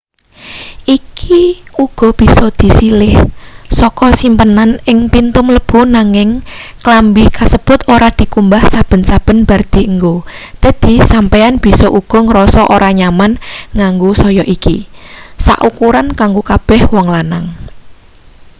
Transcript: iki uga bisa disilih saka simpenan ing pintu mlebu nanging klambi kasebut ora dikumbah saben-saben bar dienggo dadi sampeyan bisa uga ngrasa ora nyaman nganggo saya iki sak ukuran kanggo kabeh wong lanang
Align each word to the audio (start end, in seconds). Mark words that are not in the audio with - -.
iki 0.97 1.41
uga 1.85 2.09
bisa 2.19 2.47
disilih 2.61 3.15
saka 3.79 4.07
simpenan 4.19 4.71
ing 4.91 4.99
pintu 5.13 5.39
mlebu 5.47 5.79
nanging 5.95 6.29
klambi 6.83 7.23
kasebut 7.37 7.79
ora 7.95 8.09
dikumbah 8.19 8.63
saben-saben 8.73 9.37
bar 9.49 9.61
dienggo 9.73 10.15
dadi 10.63 10.93
sampeyan 11.11 11.55
bisa 11.65 11.87
uga 11.99 12.19
ngrasa 12.27 12.61
ora 12.75 12.89
nyaman 12.99 13.31
nganggo 13.77 14.09
saya 14.23 14.43
iki 14.55 14.77
sak 15.45 15.59
ukuran 15.69 16.07
kanggo 16.19 16.41
kabeh 16.51 16.81
wong 16.93 17.07
lanang 17.15 17.45